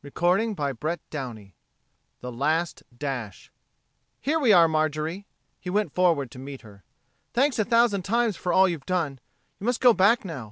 CHAPTER 0.03 0.37
NINETEEN 0.55 1.53
THE 2.21 2.31
LAST 2.31 2.81
DASH 2.97 3.51
"Here 4.19 4.39
we 4.39 4.51
are, 4.51 4.67
Marjorie." 4.67 5.27
He 5.59 5.69
went 5.69 5.93
forward 5.93 6.31
to 6.31 6.39
meet 6.39 6.61
her. 6.61 6.83
"Thanks 7.35 7.59
a 7.59 7.63
thousand 7.65 8.01
times 8.01 8.35
for 8.35 8.51
all 8.51 8.67
you've 8.67 8.87
done. 8.87 9.19
You 9.59 9.65
must 9.65 9.79
go 9.79 9.93
back 9.93 10.25
now. 10.25 10.39